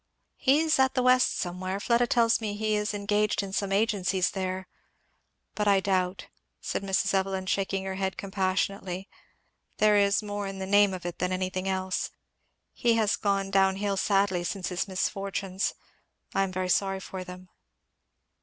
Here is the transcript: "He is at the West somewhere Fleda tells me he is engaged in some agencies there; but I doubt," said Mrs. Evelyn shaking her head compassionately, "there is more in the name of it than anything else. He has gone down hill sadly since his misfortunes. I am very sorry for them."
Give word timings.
"He 0.37 0.61
is 0.61 0.79
at 0.79 0.95
the 0.95 1.03
West 1.03 1.37
somewhere 1.37 1.79
Fleda 1.79 2.07
tells 2.07 2.41
me 2.41 2.55
he 2.55 2.75
is 2.75 2.95
engaged 2.95 3.43
in 3.43 3.53
some 3.53 3.71
agencies 3.71 4.31
there; 4.31 4.67
but 5.53 5.67
I 5.67 5.79
doubt," 5.79 6.25
said 6.59 6.81
Mrs. 6.81 7.13
Evelyn 7.13 7.45
shaking 7.45 7.83
her 7.83 7.93
head 7.93 8.17
compassionately, 8.17 9.07
"there 9.77 9.97
is 9.97 10.23
more 10.23 10.47
in 10.47 10.57
the 10.57 10.65
name 10.65 10.95
of 10.95 11.05
it 11.05 11.19
than 11.19 11.31
anything 11.31 11.69
else. 11.69 12.09
He 12.73 12.95
has 12.95 13.15
gone 13.15 13.51
down 13.51 13.75
hill 13.75 13.95
sadly 13.95 14.43
since 14.43 14.69
his 14.69 14.87
misfortunes. 14.87 15.75
I 16.33 16.41
am 16.41 16.51
very 16.51 16.69
sorry 16.69 16.99
for 16.99 17.23
them." 17.23 17.49